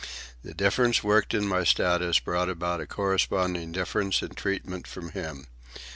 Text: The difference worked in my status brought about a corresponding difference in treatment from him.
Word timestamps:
The 0.43 0.55
difference 0.55 1.03
worked 1.03 1.31
in 1.35 1.47
my 1.47 1.63
status 1.63 2.17
brought 2.17 2.49
about 2.49 2.81
a 2.81 2.87
corresponding 2.87 3.71
difference 3.71 4.23
in 4.23 4.29
treatment 4.29 4.87
from 4.87 5.11
him. 5.11 5.45